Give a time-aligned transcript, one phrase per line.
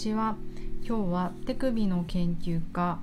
[0.00, 0.34] ちは。
[0.82, 2.98] 今日は手首の研究家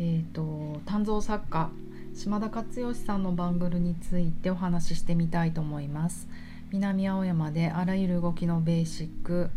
[0.00, 1.70] えっ、ー、と鍛造作家
[2.16, 6.26] 島田克義さんのバングルについてお話ししてみたいと思います。
[6.72, 9.50] 南青山であらゆる動きのベーシック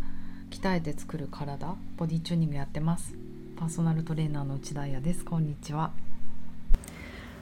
[0.50, 3.14] 鍛えて作る体ボディチューニングやってます。
[3.56, 5.24] パーソナルトレーナーの内田彩です。
[5.24, 5.90] こんにちは。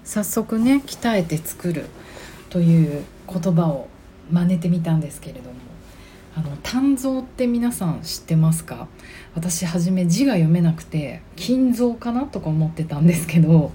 [0.05, 1.85] 早速ね鍛えて作る
[2.49, 3.89] という言葉を
[4.33, 5.68] 真似てみたんですけれども
[6.39, 8.87] あの鍛造って皆さん知ってますか？
[9.35, 13.73] 私初め字が読めなくて金蔵かなとか思ってたんですけど、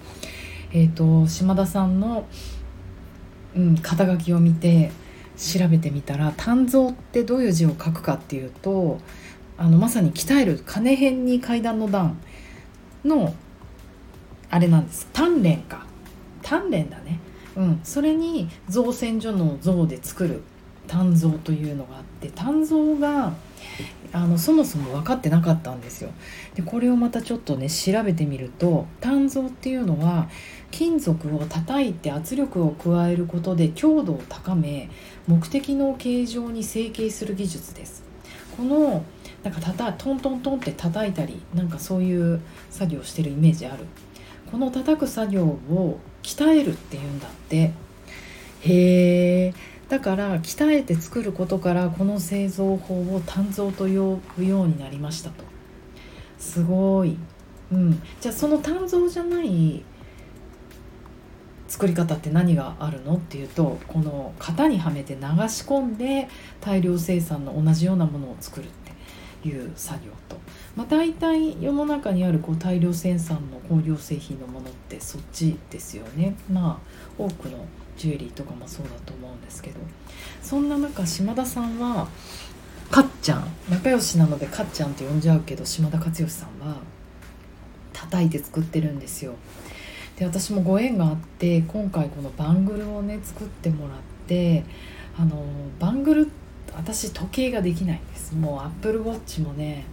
[0.71, 2.25] えーと、島田さんの、
[3.57, 4.93] うん、肩書きを見て
[5.35, 9.01] 調べてみたら鍛造ってどういう字を書くかっていうと
[9.57, 12.17] あのまさに鍛える金辺に階段の段
[13.03, 13.35] の
[14.49, 15.09] あれなんです。
[15.11, 15.85] 鍛錬か。
[16.43, 17.19] 鍛錬だね。
[17.57, 17.81] うん。
[17.83, 20.43] それに造船所の像で作る
[20.87, 23.33] 鍛造というのがあって鍛造が
[24.11, 26.11] あのそもそも分かってなかったんですよ。
[26.53, 30.29] でこれをまたちょっとね調べてみると鍛造っていうのは
[30.69, 34.89] 金属を叩いて圧力を加えることで強度を高め
[35.27, 38.03] 目的の形状に成形する技術です。
[38.55, 39.03] この
[39.43, 43.85] なんかたたトントントンって叩いたりなんかそういう作業してるイメージある。
[44.51, 47.71] この叩く作業を鍛えるっていうんだって。
[48.65, 49.53] へえ
[49.93, 55.43] だから鍛えて作ることからこの製造法を鍛造と呼ぶようになりましたと。
[56.39, 57.15] すごい、
[57.71, 59.83] うん、じゃあその鍛造じゃない
[61.67, 66.27] 作り方って何があるのっていうとこの型にはめて流し込んで
[66.59, 68.69] 大量生産の同じようなものを作るっ
[69.43, 70.37] ていう作業と、
[70.75, 76.35] まあ、大体世の中にあるこう大量生産の工業製品のものってそっちですよね。
[76.51, 77.59] まあ多くの
[77.97, 79.79] ジュエリーとかもそうだと思うんですけど
[80.41, 82.07] そんな中島田さんは
[82.91, 86.77] かっちゃん仲良しなのでかっちゃんって呼んじゃうけど島田克義さんは
[87.91, 89.33] 叩いて作ってるんですよ。
[90.17, 94.63] で私もご縁があって今回このバングルをね作ってもらって
[95.17, 95.43] あの
[95.79, 96.31] バングル
[96.75, 98.35] 私時計ができないんです。
[98.35, 99.85] もうアップルウォッチもね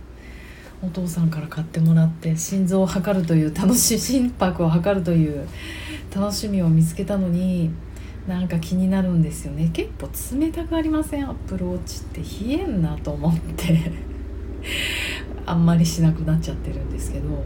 [0.82, 5.46] お父さんから買ってもらって心臓を測るという楽しい心拍を測るという
[6.14, 7.70] 楽しみを見つけたのに
[8.28, 9.70] なんか気になるんですよね。
[9.72, 10.08] 結構
[10.38, 11.28] 冷たくありません？
[11.28, 12.20] アップルウォッチって。
[12.20, 13.78] 冷えんなと思って。
[15.46, 17.44] あんまりしなくなっちゃってるんですけど。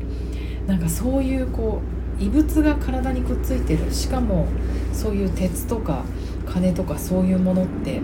[0.67, 1.83] なんかそういうこ
[2.19, 3.93] う異物が体にくっついてる。
[3.93, 4.47] しかも
[4.93, 6.05] そういう鉄とか
[6.47, 8.01] 金とかそういうものって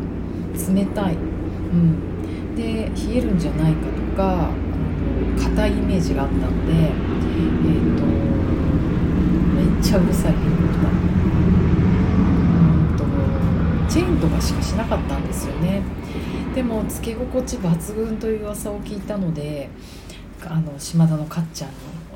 [0.75, 4.50] 冷たい、うん、で冷えるんじゃないかとか
[5.38, 10.34] 硬いイメージがあったのでえっ、ー、とめっちゃうるさい
[13.91, 15.83] チェーンとかしかしなかったんですよね。
[16.55, 19.69] でもつけ心地抜群という噂を聞いたので
[20.47, 21.71] あの島田のかっちゃん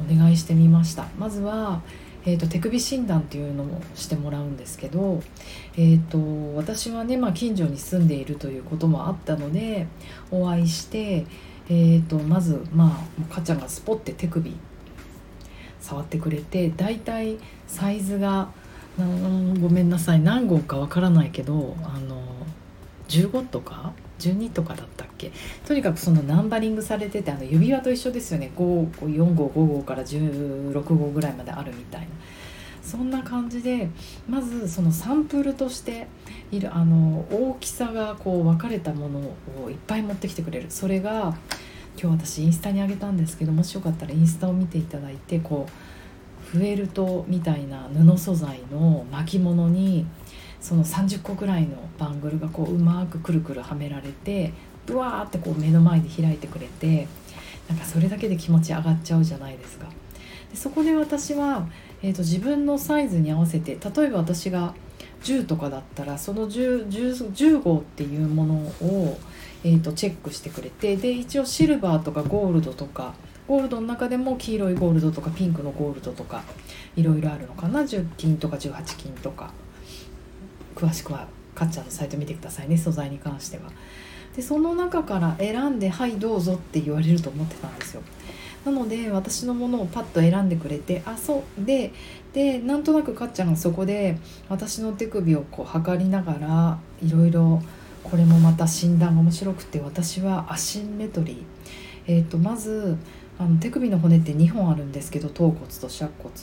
[0.06, 1.06] にお願いしてみました。
[1.18, 1.82] まずは、
[2.24, 5.20] えーと、手首診断っていうのもしてもらうんですけど、
[5.76, 9.88] えーと、私はね、まあ、近所に住んでいるということもあったので
[10.30, 11.26] お会いして、
[11.68, 14.56] えーと、とまず、まあ、かっちゃんがスポッて手首
[15.80, 17.36] 触ってくれてだいたい
[17.66, 18.48] サイズが
[18.96, 20.20] ごめんなさい。
[20.20, 22.22] 何号かわからないけどあの
[23.08, 25.32] 15とか？12とかだったっけ？
[25.66, 28.52] とにかくそのナンバリングされててあの指輪と一緒ですよね。
[28.56, 32.06] 4号5号から16号ぐらいまであるみたいな。
[32.82, 33.88] そんな感じで
[34.28, 36.06] まずそのサンプルとして
[36.52, 39.18] いるあの大きさがこう分かれたもの
[39.64, 40.66] をいっぱい持ってきてくれる。
[40.70, 41.34] それが
[42.00, 45.72] 今日私インスタにあげたんですけどもしよかったらインスタを見ていただいてこう
[46.58, 50.06] フェルトみたいな布素材の巻物に
[50.60, 54.52] その30個ぐらいのバングルがこううまくくるくるはめられて
[54.86, 57.08] ブワーってこう目の前で開いてくれて
[57.68, 59.86] なんかそれだけで気持ち上がっちゃうじゃないですか。
[60.50, 61.66] でそこで私は、
[62.02, 64.74] えーと、自分のサイズに合わせて例えば私が
[65.22, 69.18] 10とかだったらその 10, 10, 10号っていうものを、
[69.64, 73.14] えーとチェックしてくれてで一応シルバーとかゴールドとか
[73.46, 76.42] ゴールドの中でも黄色いゴールドとかピンクのゴールドとか
[76.96, 79.52] いろいろあるのかな？10金とか18金とか。
[80.74, 83.62] 詳しくはかっちゃんのサイト見てくださいね素材に関しては。
[84.34, 88.02] でその中から選んで「はいどうぞ」って言われると思ってたんですよ。
[88.64, 91.64] なので私のものをパッと選んでくれてあそう。
[91.64, 91.92] で
[92.32, 94.18] でなんとなくかっちゃんがそこで
[94.48, 97.62] 私の手首をこう測りながらいろいろ
[98.02, 101.36] これもまた診断が面白くて私はアシンメトリー。
[102.06, 102.96] えーとまず
[103.38, 106.34] あの手首の骨って2本あるんですけど頭骨と尺骨。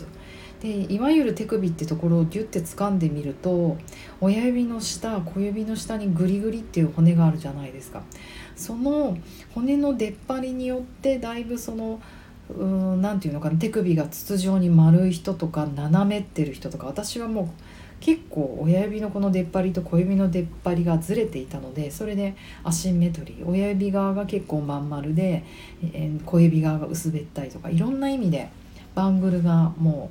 [0.62, 3.78] でいわゆる手首ってところをギュッて掴んでみると
[4.20, 8.04] 親指の下小指の下にグリグリっていう骨があるじゃないですか。
[8.56, 9.18] その
[9.56, 12.00] 骨の出っ張りによってだいぶその
[12.58, 17.48] 何て言うのかな手首が筒状に丸い人とか斜めってる人とか私はもう
[18.02, 25.44] 結構親指のこの出っ張りと小指の出っ張りがずれていたのでそれでアシンメトリー親指側が結構まん丸で、
[25.94, 28.50] え、小指側が薄べったいとかいろんな意味で
[28.96, 30.10] バングルがも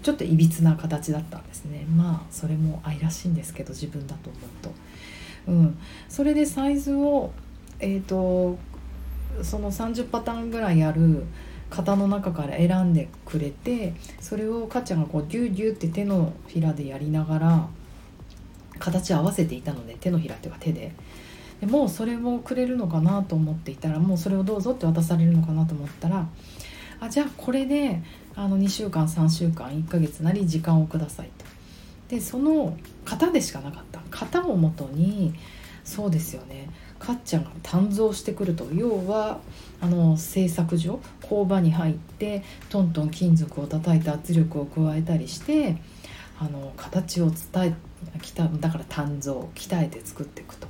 [0.00, 4.70] うちょっといびつな形だったんですねまあそれも愛らしいんですけど自分だと思うと。
[5.48, 5.78] うん、
[6.08, 7.32] それでサイズを
[7.78, 8.58] えっ、ー、と
[9.42, 11.24] その30パターンぐらいある
[11.70, 17.68] 型の中から選んでくれてそれをかっちゃんがこうギュギュって手のひらでやりながら
[18.78, 20.92] 形合わせていたので手のひらっていうか手で。
[21.60, 26.28] でもうそれをくれるのかなと思っていたらもうそれをどうぞって渡されるのかなと思ったら
[27.00, 28.02] あじゃあこれで
[28.34, 31.46] あの2週間3週間1ヶ月なり時間をくださいと。
[32.08, 34.00] でその型でしかなかった。
[34.10, 35.34] 型をもとに
[35.84, 36.68] そうですよね。
[36.98, 39.40] かっちゃんが鍛造してくると要は
[39.80, 45.76] あの製作所工場に入ってトントン金属を叩いて圧力を加えたりして
[46.38, 47.76] あの形を伝
[48.14, 50.66] えきただから鍛造鍛えて作っていくと。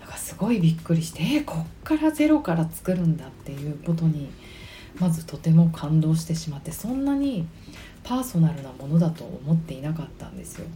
[0.00, 4.30] だからすごいびっくりしてえー、こっからゼロから作るんだっていうことに
[4.98, 7.46] まずとても感動してしまってそんなに
[8.04, 10.66] パーソナルなものだと思っていなかったんですよ。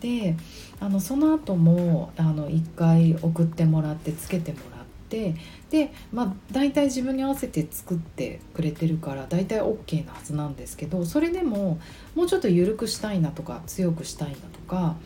[0.00, 0.36] で
[0.80, 5.34] あのその後もあの1回送ってもらってつけてもらって
[5.70, 11.78] でまあ大体自分に合わせて作ってくれてるから大体 OK なはずなんですけどそれでも
[12.14, 14.96] もうちょっと緩くしたいなとか強くしたいなとか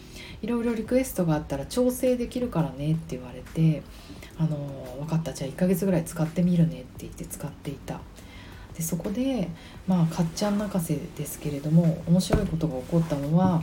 [0.43, 3.83] いろいろリクエストがあったら調整できるからねって言われて
[4.39, 4.57] 「あの
[5.01, 8.01] 分かったじゃあ1ヶ月ぐらい使ってみるね」って言って使っていた。
[8.77, 9.49] でそこで
[9.87, 13.63] まあかっちゃん泣かせですけれども面白いことが起こったのは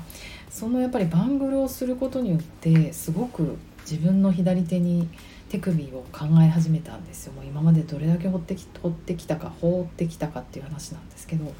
[0.51, 3.57] そのやっぱりバングルをすることによってすごく
[3.89, 5.07] 自分の左手に
[5.49, 7.33] 手首を考え始めたんですよ。
[7.33, 11.53] もう今までどれだけ掘ってき掘ってきたか放ってきたかっていう話なんですけど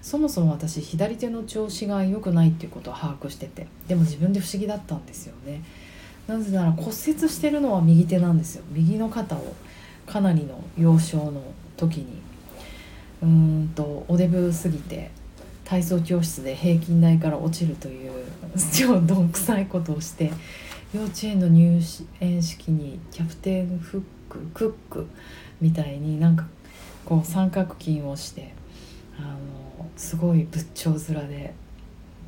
[0.00, 5.62] そもそも私左手の調子が良くないっていうことを把握しててでも自分で不思議だったんですよね。
[6.26, 8.64] なぜなら骨折してるのは右手なんですよ。
[8.70, 9.54] 右の肩を
[10.06, 11.42] かなりの幼少の
[11.76, 12.06] 時に
[13.22, 15.10] うーんとおデブすぎて
[15.72, 18.12] 体操教室で平均台から落ちるという
[18.74, 20.30] 超どんくさいことをして
[20.94, 21.80] 幼稚園の入
[22.20, 25.06] 園式にキャプテンフッククック
[25.62, 26.46] みたいになんか
[27.06, 28.52] こう三角筋をして
[29.18, 31.54] あのすごい仏頂面で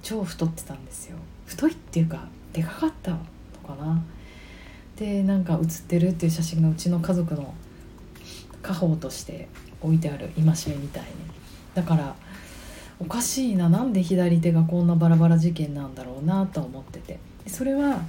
[0.02, 1.18] 超太ってたんですよ。
[1.44, 3.18] 太いっていうかでかかったの
[3.66, 4.02] かな。
[4.96, 7.52] でなんか写ってるっていう写真がうちの家族の
[8.62, 9.48] 家宝として
[9.82, 11.08] 置いてある戒めみたいに。
[11.74, 12.16] だから
[13.00, 17.18] おかしいななんで左手がこんなバラバラ事件なんだろうなと思ってて。
[17.46, 18.02] それは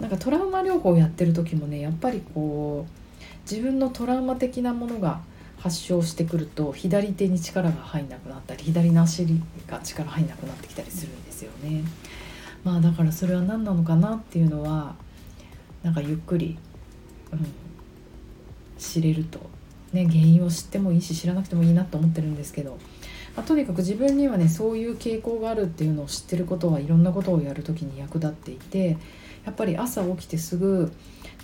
[0.00, 5.20] なんかトラウマ療法をやってる時もねやっぱりこう自分のトラウマ的なものが
[5.58, 9.26] 発症してくると左手に力が入んなくなったり左の足
[9.68, 11.84] が力入んなくなってきたりするんですよね。
[12.64, 14.96] まあだからそれは何なのかなっていうのは
[15.82, 16.58] なんかゆっくり、
[17.32, 17.46] うん、
[18.78, 19.38] 知れると、
[19.92, 22.78] ね、原因を知ってもいいし知らなくてもいいなと思ってるんですけど、
[23.36, 28.98] まあ、とにかく自分にはねそういう傾向があるっていうのを知ってることはいろんなことをやる時に役立っていて
[29.44, 30.92] やっぱり朝起きてすぐ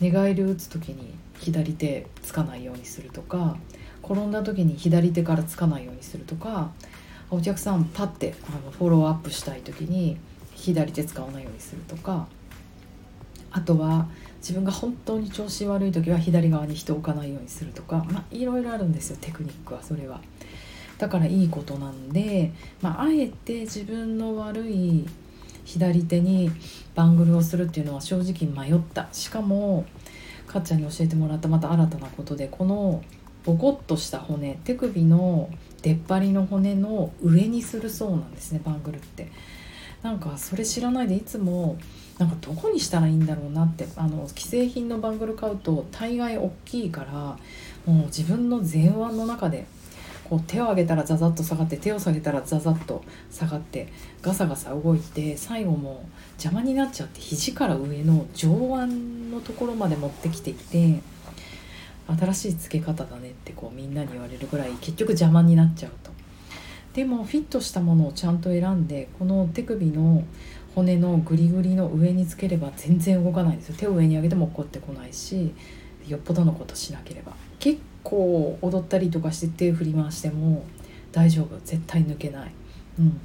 [0.01, 3.57] 寝返り打つ時に左手つかないようにするとか
[4.03, 6.71] 転んだ時に左手からつかないようにするとか
[7.31, 10.19] お客さんパッてあのフォローアップしたい時に
[10.55, 12.27] 左手使わないようにするとか
[13.51, 20.21] あとは自分が本当に調子悪い時は左側に人を置かないようにするとかまあいろいろあるんですよテクニックはそれは。
[20.99, 22.53] だからいいことなんで、
[22.83, 25.07] まあ、あえて自分の悪い
[25.65, 26.51] 左手に
[26.95, 29.09] バングルをするっていうのは正直迷った。
[29.13, 29.87] しかも
[30.47, 33.03] かっちゃんに教えてもらったまた新たなことでこの
[33.45, 35.51] ボコッとした骨手首の
[35.83, 39.31] 出っ張りの骨の上にするそうなんですねバングルって。
[40.03, 41.77] なんかそれ知らないでいつも
[42.19, 47.39] なんかどこにしたらいいんだろうなってあの既製品のバングル買うと大概大きいから
[47.93, 49.67] もう自分の前腕の中で
[50.29, 53.89] こう手を上げたらザザッと下がって手を下げたらザザッと下がって
[54.21, 58.95] ガサガサ動いて最後も邪魔になっちゃって肘から上の上腕
[59.31, 61.01] のところまで持ってきていて
[62.07, 66.11] 新しい付け方だねってこうみんなに言われるぐらい結局邪魔になっちゃうと。
[66.95, 70.25] でもフィットしたものをちゃんと選んでこの手首の
[70.75, 75.55] 骨のグリグリの上につければ全然動かないんですよ手を上に上げても落っこってこないし
[76.07, 77.33] よっぽどのことしなければ
[77.69, 80.65] 結構踊ったりとかして手振り回しても
[81.13, 81.59] 大丈夫。
[81.65, 82.51] 絶対抜けない、
[82.99, 83.21] うん、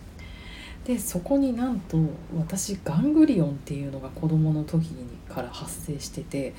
[0.83, 1.97] でそこになんと
[2.37, 4.89] 私ガングリオンっていうのが子供の時
[5.29, 6.53] から発生してて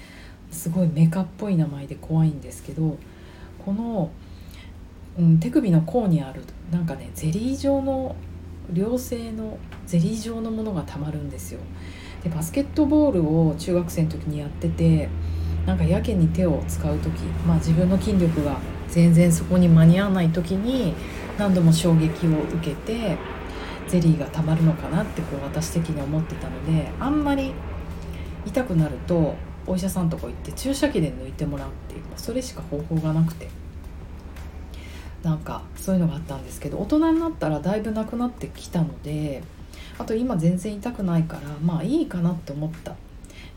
[0.50, 2.96] すごいメカっぽい名前で怖いんですけど
[3.64, 4.10] この、
[5.18, 8.16] うん、手首の甲にあるなんかねゼリー状の
[8.72, 11.60] 良性のゼリー状のものがたまるんですよ。
[12.22, 15.10] でバスケットボールを中学生の時にやってて
[15.66, 17.10] なんかやけに手を使う時、
[17.46, 20.94] まあ、自分の筋力が全然そこに間に合わない時に
[21.38, 23.16] 何度も衝撃を受けて
[23.88, 27.54] ゼリーがたまるのかなってこう私的に思ってたのであんまり
[28.46, 29.34] 痛くなると
[29.66, 33.48] お医者さんとこ行って注射器で抜いてもらうっていうそれしか方法がなくて。
[35.24, 39.42] なんかそういうのがあったんですけど大人になったらだいぶなくなってきたので
[39.98, 42.94] あと今全然痛くないからまあいいかなって思った。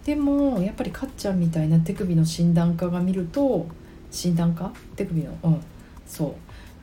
[0.07, 3.67] でもやっぱりかっちゃんみたいな手首の診断家が見ると
[4.09, 4.71] 診断家？
[4.95, 5.37] 手首の？
[5.43, 5.61] うん
[6.05, 6.27] そ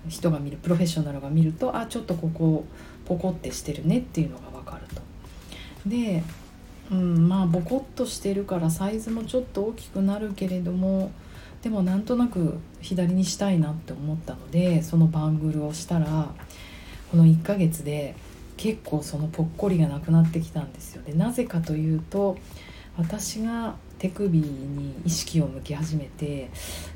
[0.07, 2.67] う人が見るプロフェッショナルが見るとあちょっとここ
[3.07, 5.01] ポコってしてるねっていうのが分かると。
[5.87, 6.23] で、
[6.93, 11.11] うん、まあボコッとしてるからサイズもちょっと大きくなるけれども
[11.63, 16.29] でもなんとなく左にしたいなって思ったのでそのバングルをしたら
[17.11, 18.17] この1ヶ月で
[18.59, 21.03] 結構そのぽっこりがなくなってきたんですよ。
[21.03, 22.37] でなぜかというと
[22.97, 26.51] 私が手首に意識を向き始めて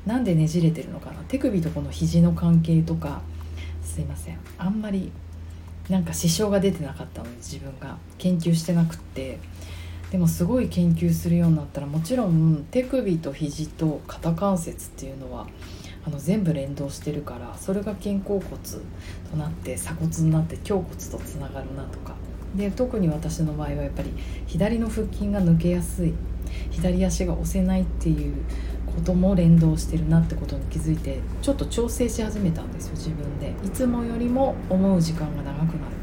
[0.05, 1.21] なんでねじれてるのかな？
[1.27, 3.21] 手首とこの肘の関係とか
[3.83, 4.39] すいません。
[4.57, 5.11] あんまり
[5.89, 7.97] なんか支障が出てなかったので自分が。
[8.17, 9.39] 研究してなくって。
[10.11, 15.47] でもすごい研究するようになったらもちろん手首と肘と肩関節っていうのは
[16.03, 18.41] あの全部連動してるからそれが肩甲骨
[19.29, 22.15] となって鎖骨になって胸骨とつながるなとか。
[22.55, 24.11] で特に私の場合はやっぱり
[24.47, 26.13] 左の腹筋が抜けやすい。
[26.71, 28.33] 左足が押せないっていう
[28.87, 33.53] ことも連動してるなってことに気づいてちょっと調整し始めたんですよ自分で。
[33.63, 35.99] いつもよりも思う時間が長くなる。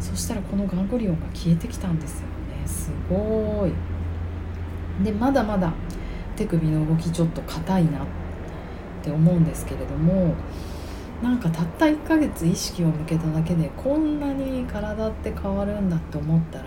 [0.00, 2.66] そしたらこのガングリオンが消えてきたんですよね。
[2.66, 3.72] すごい。
[5.02, 5.72] でまだまだ
[6.36, 8.06] 手首の動きちょっと硬いなっ
[9.02, 10.34] て思うんですけれども
[11.24, 16.64] なんかたった1ヶ月意識を向けただけでこんなに体って変わるんだって思ったら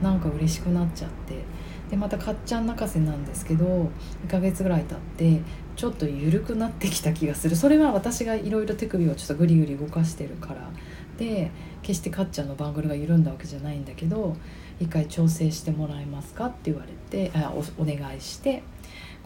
[0.00, 1.44] なんか嬉しくなっちゃって。
[1.90, 3.90] でまたかっちゃん泣かせなんですけど
[4.24, 5.42] 1ヶ月ぐらい経って
[5.74, 7.56] ちょっと緩くなってきた気がする。
[7.56, 10.70] それは私がいろいろ手首をちょっとグリグリ動かしてるから。
[11.18, 11.50] で
[11.82, 14.36] 決してかっちゃんのバングルが緩んだわけじゃないんだけど
[14.78, 18.62] 一回調整してもらえますかって言われてあおお願いして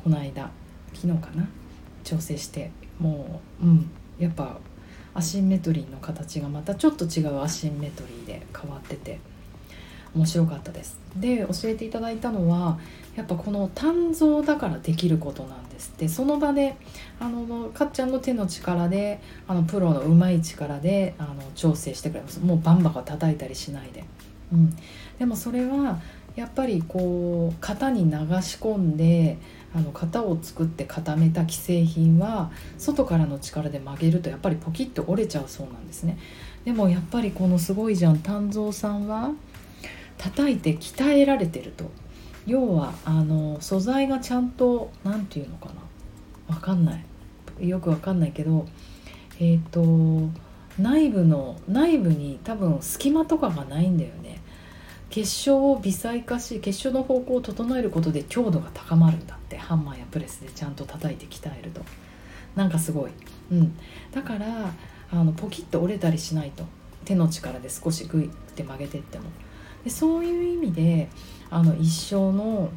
[0.03, 0.51] この間
[0.93, 1.49] 昨日かな
[2.03, 3.91] 調整してもううん。
[4.19, 4.59] やっぱ
[5.15, 9.21] アシンメトリーの形がまたちょっと違うアシンメトリーで変わってて
[10.15, 10.97] 面白かったです。
[11.17, 12.79] で教えていただいたのは
[13.17, 16.09] やっぱこの肝臓だからできることなんですって。
[16.09, 16.77] その場で
[17.21, 22.41] あのかっちゃんの手の力であのプロのうまい力であの調整してくれます。
[22.41, 24.05] もうバンバカ叩いたりしないで、
[24.53, 24.77] うん、
[25.19, 26.01] でもそれは
[26.37, 28.11] やっぱりこう型に流
[28.43, 29.39] し込んで
[29.75, 36.19] あの型を作って固めた既製品は外からの力で曲げるとやっぱりポキッと折れちゃうそうなんですね。
[36.65, 39.33] でもやっぱりこのすごいじゃん丹蔵さんは
[40.17, 41.91] 叩いて鍛えられてると。
[42.47, 45.67] 要はあの素材がちゃんと何て言うのか
[46.49, 46.55] な。
[46.55, 46.97] 分かんな
[47.61, 47.69] い。
[47.69, 48.67] よく分かんないけど
[49.41, 50.31] えっ、ー、と
[50.79, 54.34] 内部の内部に多分隙間とかがないんだよね。
[55.15, 59.57] 結晶を微細化し結晶の方向を整えることで強度が高まるんだって。
[59.57, 61.83] ハンマーやプレスでちゃんと叩いて鍛えると。
[62.57, 63.13] なんかすごい、
[63.53, 63.79] うん、
[64.13, 64.73] だから
[65.13, 66.65] あのポキッと折れたりしないと。
[67.05, 69.27] 手の力で少しグイって曲げてっても。
[69.85, 71.09] でそういう意味で
[71.49, 72.71] あの一生の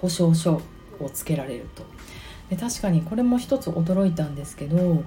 [0.00, 0.60] 保証書
[0.98, 1.84] をつけられると。
[2.48, 5.04] で確かにこれも一つ驚いたんですけど、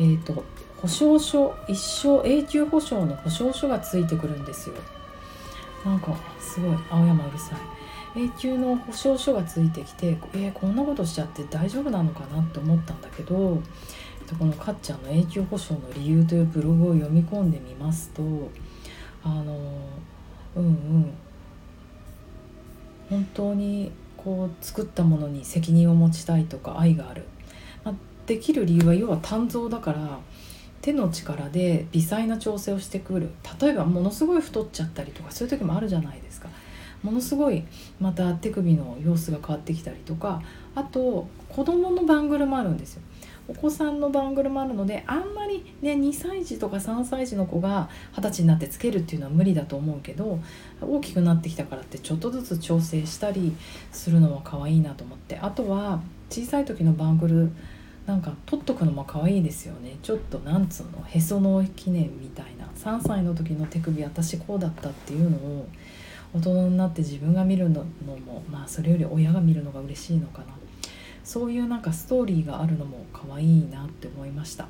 [0.00, 0.42] えーと、
[0.78, 4.74] 保証書一生永久保証の保証書がついてくるんですよ。
[5.84, 7.80] なんかすごい青山うるさい。
[8.16, 13.62] 永久の保証書がついてきてえー、こんなことしちゃって大丈夫なのかなって思ったんだけど
[14.36, 18.22] このかっちゃんの永久保証の理由というブログを読み込んでみますと
[19.22, 19.56] あの
[20.56, 21.12] うんうん。
[23.08, 27.24] 本当にこう作ったものに責任を持ちたいとか愛がある、
[27.84, 27.94] まあ、
[28.26, 30.18] できる理由は要は鍛造だから
[30.82, 33.30] 手の力で微細な調整をしてくる。
[33.60, 36.48] 例えばものすごい太っちゃったりとかそういう時もあるじゃないですか。
[37.02, 37.64] ものすごい
[37.98, 40.42] また手首の様子が変わってきたりとか
[40.74, 43.02] あと子供のバングルもあるんですよ。
[43.48, 50.38] お子さんのバングルもあるのであんまりね2歳児とか3歳児の子が二十歳になってつけるっていうのは無理だと思うけど
[50.80, 53.56] 大きくなってきたからってちょっとずつ調整したり
[53.90, 55.36] するのは可愛いなと思って。
[55.38, 57.50] あとは小さい時のバングル
[58.10, 59.96] なんか取っとくのも可愛いですよね。
[60.02, 62.66] ちょっとなんつうのへその記念みたいな。
[62.74, 65.68] 3歳の時の手首私こうだったっていうのを
[66.34, 70.46] 大人になって自分が見るのもまあそれより親が見るのが嬉しいのかな。
[71.22, 74.66] そういうなんかストーリーがあるのも可愛いなって思いました。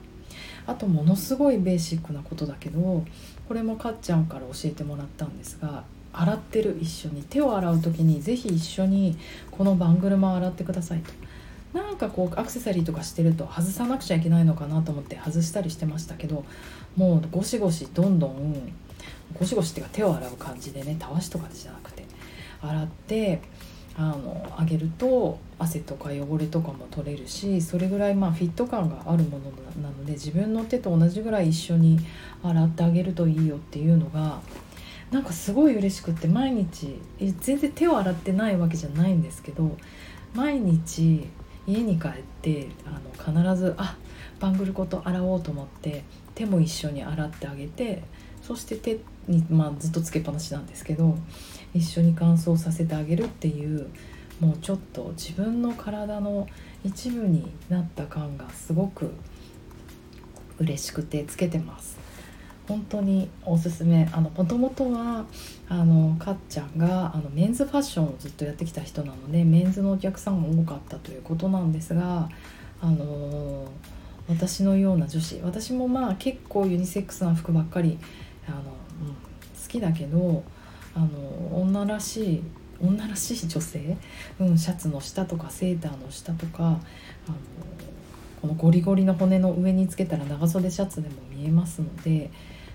[0.67, 3.07] あとものすごいベーシックなことだけど
[3.49, 9.17] これもかっちゃんから教えてもらったんですが洗ってる一緒に手を洗う時に是非一緒に
[9.51, 11.13] このバングルも洗ってくださいと。
[11.73, 16.45] なんかこうアクセサリーとかしてると外さなくちゃいけないのかなと思って外したりしてましたけど
[16.97, 18.73] もうゴシゴシどんどん
[19.39, 22.05] ゴシゴシっていうか手を洗う感じでねたわしとかじゃなくて
[22.61, 23.41] 洗って
[23.97, 29.45] あのあげると汗とか汚れとかも取れるしそれぐらいまあフィット感があるもの
[29.83, 32.01] なので自分の手と同じぐらい一緒に
[32.43, 34.41] 洗ってあげるといいよっていうのが
[35.11, 37.01] なんかすごい嬉しくって毎日
[37.41, 39.77] 全然手を洗ってないわけじゃないんですけど
[40.35, 41.27] 毎日
[41.73, 42.13] 家に帰っ
[42.43, 43.97] てあの必ずあ
[44.39, 48.03] バングルごと洗おうと思って手も一緒に洗ってあげて
[48.43, 48.99] そして手
[49.29, 51.17] に、まあ、ずっとつけっぱなしなんですけど
[51.75, 53.89] 一緒に乾燥させてあげるっていう
[54.41, 56.49] もうちょっと自分の体の
[56.83, 59.13] 一部になった感がすごく
[60.59, 61.99] 嬉しくてつけてます。
[62.69, 64.09] 本当におすすめ。
[64.13, 65.25] あのもともとは
[65.69, 72.29] あのかっちゃんがあのメンズファッションをずっとやってきた人なのでメンズのお客さんが多かったということなんですが
[72.81, 73.69] あの
[74.29, 77.99] 私のような女子私もまあ結構ユニセックスな服ばっかり
[78.47, 80.43] あの、うん、好きだけど
[80.95, 81.09] あの
[81.61, 82.43] 女らしい
[82.81, 83.97] 女らしい女性、
[84.39, 86.79] うん、シャツの下とかセーターの下とかあの
[88.41, 92.31] このゴリゴリの骨の上につけたら長袖シャツでも見えますので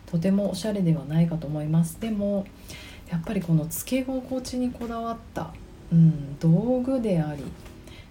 [0.06, 2.00] とてもおしゃれではないかと思います。
[2.00, 2.46] でも
[3.10, 5.54] やっぱりこのつけ心地にこだわった、
[5.92, 6.50] うん、道
[6.82, 7.44] 具であり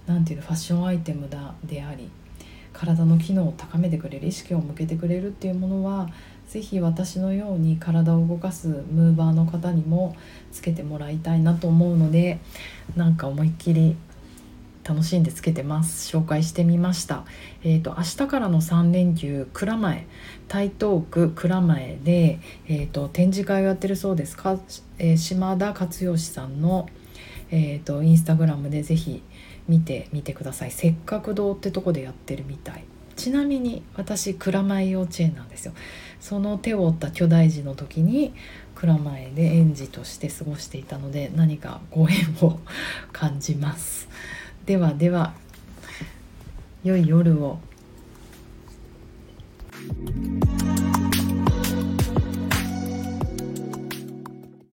[0.07, 2.11] 何ていうのファッションアイテムだであり
[2.73, 6.11] 体の機能を高めてくれる意識を向けてくれるっていうものは
[6.49, 10.15] 是非私のように体を動かすムーバーの方にも
[10.53, 12.39] つけてもらいたいなと思うので
[12.97, 13.97] なんか思いっきり
[14.87, 16.15] 楽しんでつけてます。
[16.15, 17.25] 紹介してみました。
[17.63, 20.07] えっ、ー、と明日からの3連休蔵前
[20.47, 24.59] 台東区蔵前で、えーと、展示会をやってるそうですか、
[24.99, 26.89] えー、島田勝義さんの、
[27.51, 29.23] えーと、インスタグラムでぜひ
[29.69, 30.71] 見てみてください。
[30.71, 32.85] せっかく堂ってとこでやってるみたい。
[33.17, 35.73] ちなみに私蔵前幼稚園なんですよ。
[36.21, 38.35] その手を負った巨大児の時に
[38.75, 42.61] 蔵前で園児として過ごしていたので何かご縁を
[43.13, 44.09] 感じます。
[44.67, 45.35] ではでは
[46.83, 47.59] 良い夜を。